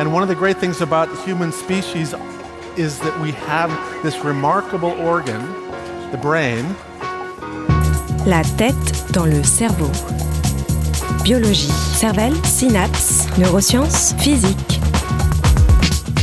[0.00, 2.14] And one of the great things about human species
[2.78, 3.70] is that we have
[4.02, 5.42] this remarkable organ,
[6.10, 6.64] the brain.
[8.24, 9.90] La tête dans le cerveau.
[11.22, 14.80] Biologie, cervelle, synapses, neurosciences, physique.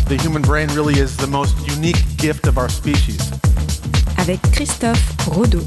[0.09, 3.31] The human brain really is the most unique gift of our species.
[4.17, 5.61] Avec Christophe Rodeau.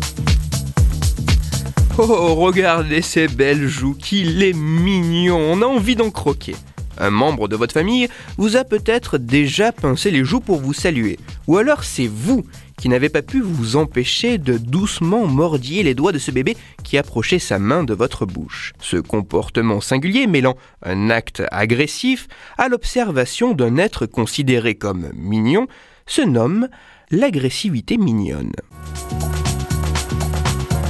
[1.97, 6.57] Oh, regardez ces belles joues, qu'il est mignon, on a envie d'en croquer.
[7.00, 11.18] Un membre de votre famille vous a peut-être déjà pincé les joues pour vous saluer.
[11.46, 12.45] Ou alors c'est vous
[12.79, 16.99] qui n'avez pas pu vous empêcher de doucement mordiller les doigts de ce bébé qui
[16.99, 18.75] approchait sa main de votre bouche.
[18.81, 22.29] Ce comportement singulier mêlant un acte agressif
[22.59, 25.67] à l'observation d'un être considéré comme mignon
[26.07, 26.68] se nomme
[27.11, 28.53] l'agressivité mignonne.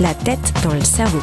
[0.00, 1.20] La tête dans le cerveau.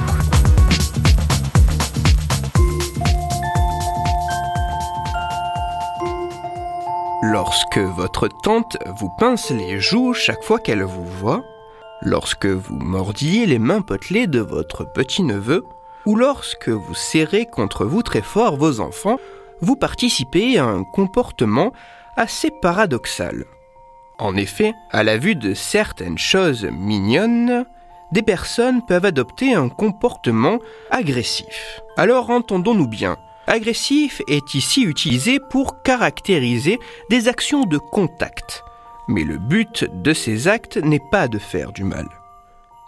[7.30, 11.44] Lorsque votre tante vous pince les joues chaque fois qu'elle vous voit,
[12.02, 15.66] lorsque vous mordillez les mains potelées de votre petit-neveu,
[16.06, 19.18] ou lorsque vous serrez contre vous très fort vos enfants,
[19.60, 21.74] vous participez à un comportement
[22.16, 23.44] assez paradoxal.
[24.20, 27.66] En effet, à la vue de certaines choses mignonnes,
[28.14, 30.60] des personnes peuvent adopter un comportement
[30.92, 31.82] agressif.
[31.98, 38.64] Alors entendons-nous bien, agressif est ici utilisé pour caractériser des actions de contact.
[39.08, 42.08] Mais le but de ces actes n'est pas de faire du mal.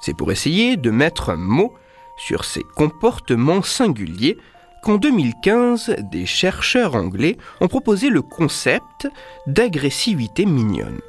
[0.02, 1.73] C'est pour essayer de mettre un mot
[2.17, 4.37] sur ces comportements singuliers
[4.83, 9.07] qu'en 2015, des chercheurs anglais ont proposé le concept
[9.47, 10.99] d'agressivité mignonne.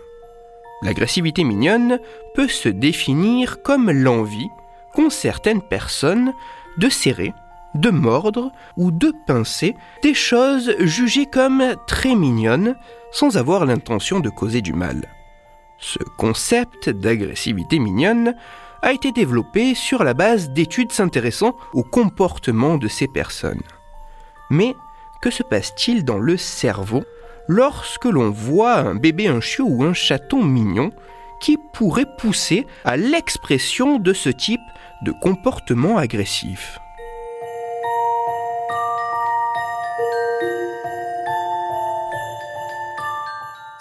[0.83, 1.99] L'agressivité mignonne
[2.35, 4.49] peut se définir comme l'envie
[4.95, 6.33] qu'ont certaines personnes
[6.79, 7.33] de serrer,
[7.75, 12.77] de mordre ou de pincer des choses jugées comme très mignonnes
[13.13, 15.09] sans avoir l'intention de causer du mal.
[15.79, 18.35] Ce concept d'agressivité mignonne
[18.83, 23.63] a été développé sur la base d'études s'intéressant au comportement de ces personnes.
[24.51, 24.75] Mais
[25.21, 27.05] que se passe-t-il dans le cerveau
[27.49, 30.91] lorsque l'on voit un bébé, un chiot ou un chaton mignon
[31.41, 34.61] qui pourrait pousser à l'expression de ce type
[35.03, 36.79] de comportement agressif?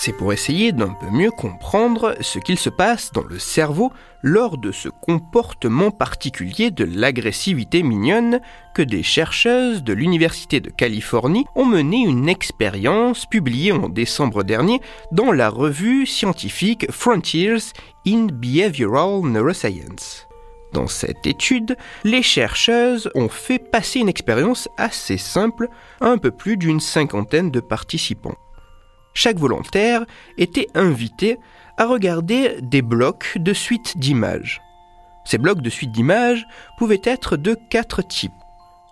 [0.01, 4.57] C'est pour essayer d'un peu mieux comprendre ce qu'il se passe dans le cerveau lors
[4.57, 8.39] de ce comportement particulier de l'agressivité mignonne
[8.73, 14.79] que des chercheuses de l'Université de Californie ont mené une expérience publiée en décembre dernier
[15.11, 17.73] dans la revue scientifique Frontiers
[18.07, 20.29] in Behavioral Neuroscience.
[20.71, 25.67] Dans cette étude, les chercheuses ont fait passer une expérience assez simple
[25.99, 28.37] à un peu plus d'une cinquantaine de participants
[29.13, 30.05] chaque volontaire
[30.37, 31.37] était invité
[31.77, 34.61] à regarder des blocs de suite d'images.
[35.25, 36.45] Ces blocs de suite d'images
[36.77, 38.31] pouvaient être de quatre types.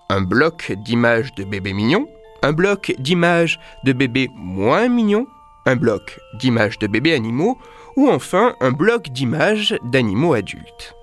[0.09, 2.07] Un bloc d'images de bébés mignons,
[2.43, 5.27] un bloc d'images de bébés moins mignons,
[5.65, 7.57] un bloc d'images de bébés animaux,
[7.95, 10.93] ou enfin un bloc d'images d'animaux adultes.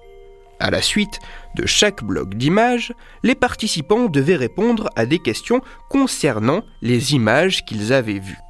[0.60, 1.18] À la suite
[1.56, 5.60] de chaque bloc d'images, les participants devaient répondre à des questions
[5.90, 8.43] concernant les images qu'ils avaient vues.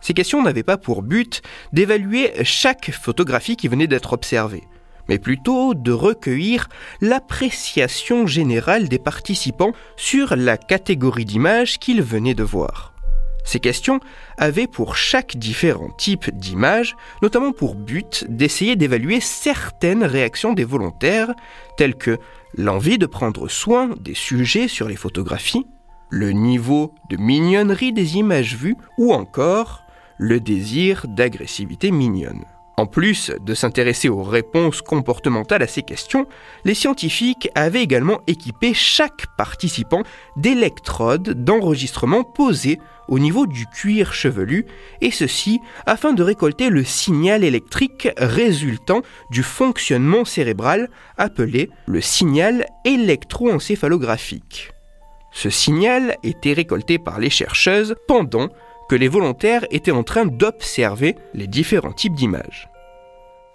[0.00, 4.64] Ces questions n'avaient pas pour but d'évaluer chaque photographie qui venait d'être observée,
[5.08, 6.68] mais plutôt de recueillir
[7.00, 12.94] l'appréciation générale des participants sur la catégorie d'images qu'ils venaient de voir.
[13.44, 14.00] Ces questions
[14.36, 21.32] avaient pour chaque différent type d'image, notamment pour but d'essayer d'évaluer certaines réactions des volontaires,
[21.76, 22.18] telles que
[22.54, 25.66] l'envie de prendre soin des sujets sur les photographies,
[26.10, 29.84] le niveau de mignonnerie des images vues, ou encore
[30.20, 32.44] le désir d'agressivité mignonne.
[32.76, 36.26] En plus de s'intéresser aux réponses comportementales à ces questions,
[36.64, 40.02] les scientifiques avaient également équipé chaque participant
[40.36, 42.78] d'électrodes d'enregistrement posées
[43.08, 44.66] au niveau du cuir chevelu,
[45.00, 49.00] et ceci afin de récolter le signal électrique résultant
[49.30, 54.70] du fonctionnement cérébral appelé le signal électroencéphalographique.
[55.32, 58.48] Ce signal était récolté par les chercheuses pendant
[58.94, 62.68] les volontaires étaient en train d'observer les différents types d'images.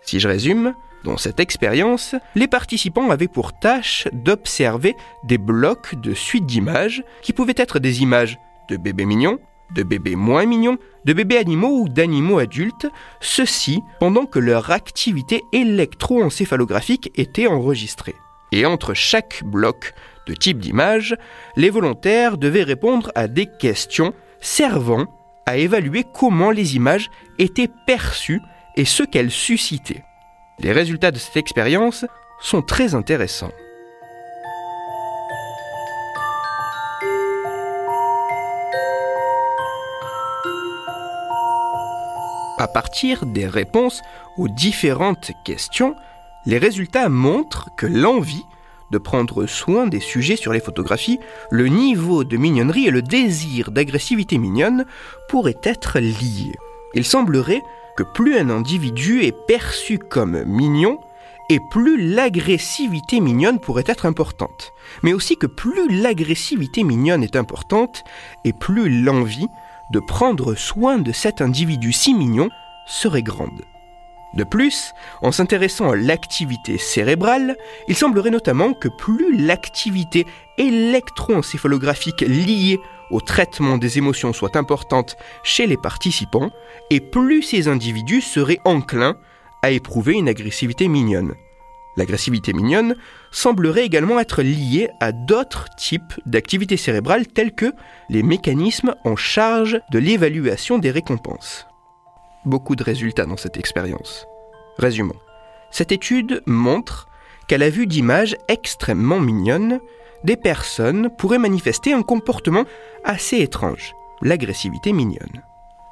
[0.02, 0.74] Si je résume,
[1.04, 7.34] dans cette expérience, les participants avaient pour tâche d'observer des blocs de suite d'images qui
[7.34, 8.40] pouvaient être des images
[8.70, 9.40] de bébés mignons,
[9.76, 12.88] de bébés moins mignons, de bébés animaux ou d'animaux adultes,
[13.20, 18.16] ceci pendant que leur activité électroencéphalographique était enregistrée.
[18.52, 19.94] Et entre chaque bloc
[20.28, 21.16] de type d'image,
[21.56, 25.08] les volontaires devaient répondre à des questions servant
[25.46, 28.42] à évaluer comment les images étaient perçues
[28.76, 30.04] et ce qu'elles suscitaient.
[30.60, 32.06] Les résultats de cette expérience
[32.40, 33.52] sont très intéressants.
[42.58, 44.02] À partir des réponses
[44.38, 45.96] aux différentes questions,
[46.46, 48.46] les résultats montrent que l'envie
[48.92, 51.20] de prendre soin des sujets sur les photographies,
[51.52, 54.86] le niveau de mignonnerie et le désir d'agressivité mignonne
[55.30, 56.56] pourraient être liés.
[56.94, 57.62] Il semblerait
[57.98, 61.00] que plus un individu est perçu comme mignon,
[61.50, 64.72] et plus l'agressivité mignonne pourrait être importante.
[65.04, 68.04] Mais aussi que plus l'agressivité mignonne est importante,
[68.44, 69.48] et plus l'envie
[69.92, 72.50] de prendre soin de cet individu si mignon
[72.88, 73.62] serait grande.
[74.34, 77.56] De plus, en s'intéressant à l'activité cérébrale,
[77.88, 80.26] il semblerait notamment que plus l'activité
[80.58, 82.80] électroencéphalographique liée
[83.12, 86.50] au traitement des émotions soit importante chez les participants,
[86.90, 89.16] et plus ces individus seraient enclins
[89.62, 91.36] à éprouver une agressivité mignonne.
[91.98, 92.96] L'agressivité mignonne
[93.32, 97.72] semblerait également être liée à d'autres types d'activités cérébrales telles que
[98.10, 101.68] les mécanismes en charge de l'évaluation des récompenses
[102.46, 104.28] beaucoup de résultats dans cette expérience.
[104.78, 105.20] Résumons.
[105.72, 107.08] Cette étude montre
[107.48, 109.80] qu'à la vue d'images extrêmement mignonnes,
[110.24, 112.66] des personnes pourraient manifester un comportement
[113.04, 115.44] assez étrange, l'agressivité mignonne.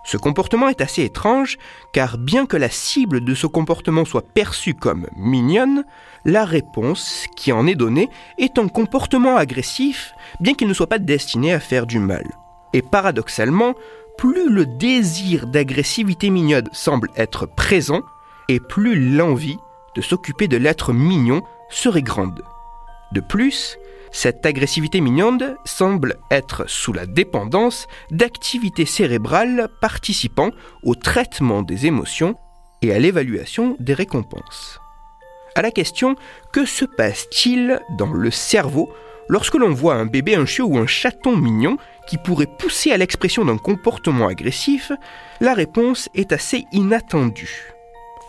[0.05, 1.57] Ce comportement est assez étrange
[1.93, 5.85] car bien que la cible de ce comportement soit perçue comme mignonne,
[6.25, 10.99] la réponse qui en est donnée est un comportement agressif bien qu'il ne soit pas
[10.99, 12.25] destiné à faire du mal.
[12.73, 13.75] Et paradoxalement,
[14.17, 18.01] plus le désir d'agressivité mignonne semble être présent,
[18.49, 19.57] et plus l'envie
[19.95, 22.41] de s'occuper de l'être mignon serait grande.
[23.13, 23.77] De plus,
[24.11, 30.51] cette agressivité mignonne semble être sous la dépendance d'activités cérébrales participant
[30.83, 32.35] au traitement des émotions
[32.81, 34.79] et à l'évaluation des récompenses.
[35.55, 36.15] À la question
[36.51, 38.91] que se passe-t-il dans le cerveau
[39.29, 41.77] lorsque l'on voit un bébé, un chiot ou un chaton mignon
[42.07, 44.91] qui pourrait pousser à l'expression d'un comportement agressif,
[45.41, 47.73] la réponse est assez inattendue.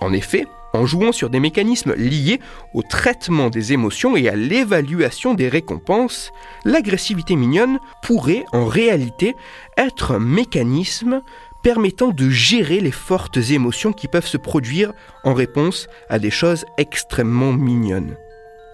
[0.01, 2.41] En effet, en jouant sur des mécanismes liés
[2.75, 6.33] au traitement des émotions et à l'évaluation des récompenses,
[6.65, 9.37] l'agressivité mignonne pourrait en réalité
[9.77, 11.23] être un mécanisme
[11.63, 14.93] permettant de gérer les fortes émotions qui peuvent se produire
[15.23, 18.17] en réponse à des choses extrêmement mignonnes.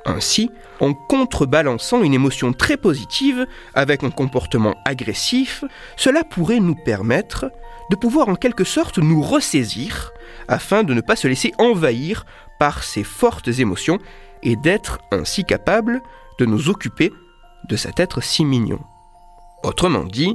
[0.06, 0.50] Ainsi,
[0.80, 5.64] en contrebalançant une émotion très positive avec un comportement agressif,
[5.96, 7.52] cela pourrait nous permettre
[7.90, 10.12] de pouvoir en quelque sorte nous ressaisir
[10.48, 12.24] afin de ne pas se laisser envahir
[12.58, 13.98] par ces fortes émotions
[14.42, 16.02] et d'être ainsi capable
[16.38, 17.12] de nous occuper
[17.68, 18.80] de cet être si mignon.
[19.62, 20.34] Autrement dit,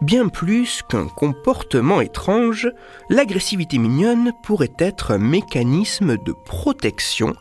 [0.00, 2.68] bien plus qu'un comportement étrange,
[3.10, 7.34] l'agressivité mignonne pourrait être un mécanisme de protection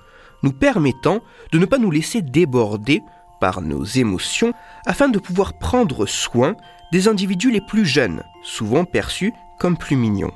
[0.44, 3.01] nous permettant de ne pas nous laisser déborder
[3.40, 4.54] par nos émotions
[4.86, 6.56] afin de pouvoir prendre soin
[6.92, 10.31] des individus les plus jeunes, souvent perçus comme plus mignons.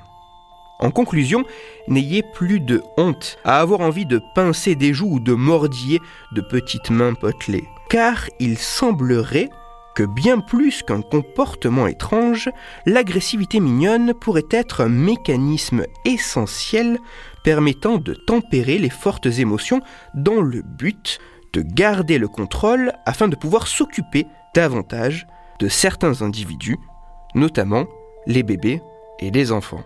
[0.79, 1.43] En conclusion,
[1.87, 5.99] n'ayez plus de honte à avoir envie de pincer des joues ou de mordiller
[6.33, 9.49] de petites mains potelées, car il semblerait
[9.97, 12.51] que bien plus qu'un comportement étrange,
[12.85, 16.99] l'agressivité mignonne pourrait être un mécanisme essentiel
[17.43, 19.81] permettant de tempérer les fortes émotions
[20.13, 21.17] dans le but
[21.51, 25.25] de garder le contrôle afin de pouvoir s'occuper davantage
[25.57, 26.77] de certains individus,
[27.33, 27.87] notamment
[28.27, 28.83] les bébés
[29.17, 29.83] et les enfants.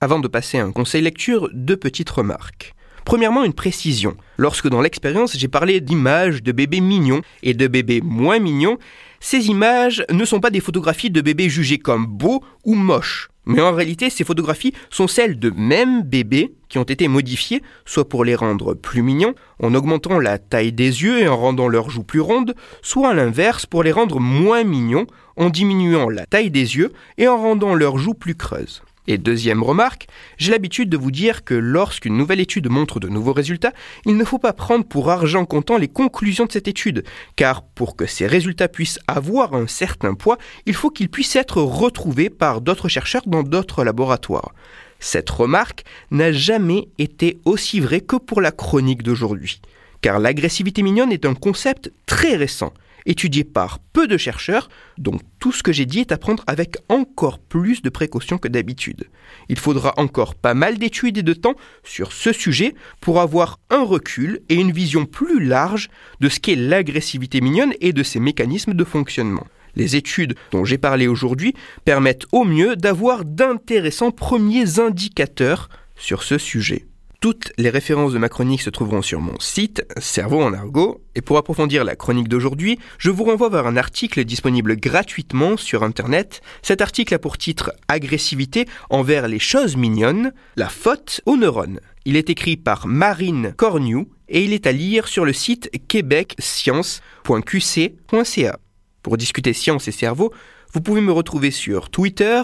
[0.00, 2.72] Avant de passer à un conseil lecture, deux petites remarques.
[3.10, 4.16] Premièrement, une précision.
[4.36, 8.78] Lorsque dans l'expérience j'ai parlé d'images de bébés mignons et de bébés moins mignons,
[9.18, 13.28] ces images ne sont pas des photographies de bébés jugés comme beaux ou moches.
[13.46, 18.08] Mais en réalité, ces photographies sont celles de mêmes bébés qui ont été modifiés, soit
[18.08, 21.90] pour les rendre plus mignons, en augmentant la taille des yeux et en rendant leurs
[21.90, 26.52] joues plus rondes, soit à l'inverse pour les rendre moins mignons, en diminuant la taille
[26.52, 28.82] des yeux et en rendant leurs joues plus creuses.
[29.06, 33.32] Et deuxième remarque, j'ai l'habitude de vous dire que lorsqu'une nouvelle étude montre de nouveaux
[33.32, 33.72] résultats,
[34.04, 37.04] il ne faut pas prendre pour argent comptant les conclusions de cette étude,
[37.34, 41.62] car pour que ces résultats puissent avoir un certain poids, il faut qu'ils puissent être
[41.62, 44.52] retrouvés par d'autres chercheurs dans d'autres laboratoires.
[45.00, 49.62] Cette remarque n'a jamais été aussi vraie que pour la chronique d'aujourd'hui,
[50.02, 52.74] car l'agressivité mignonne est un concept très récent
[53.06, 56.76] étudié par peu de chercheurs, donc tout ce que j'ai dit est à prendre avec
[56.88, 59.08] encore plus de précautions que d'habitude.
[59.48, 63.82] Il faudra encore pas mal d'études et de temps sur ce sujet pour avoir un
[63.82, 65.88] recul et une vision plus large
[66.20, 69.46] de ce qu'est l'agressivité mignonne et de ses mécanismes de fonctionnement.
[69.76, 71.54] Les études dont j'ai parlé aujourd'hui
[71.84, 76.89] permettent au mieux d'avoir d'intéressants premiers indicateurs sur ce sujet.
[77.20, 81.20] Toutes les références de ma chronique se trouveront sur mon site, Cerveau en argot, et
[81.20, 86.40] pour approfondir la chronique d'aujourd'hui, je vous renvoie vers un article disponible gratuitement sur Internet.
[86.62, 91.80] Cet article a pour titre Agressivité envers les choses mignonnes, la faute aux neurones.
[92.06, 98.58] Il est écrit par Marine Cornu et il est à lire sur le site québecscience.qc.ca.
[99.02, 100.32] Pour discuter science et cerveau,
[100.72, 102.40] vous pouvez me retrouver sur Twitter,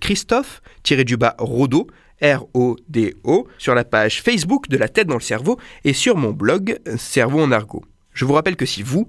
[0.00, 1.86] Christophe-Rodo, R-O-D-O,
[3.58, 7.42] sur la page Facebook de La tête dans le cerveau et sur mon blog Cerveau
[7.42, 7.84] en argot.
[8.12, 9.08] Je vous rappelle que si vous,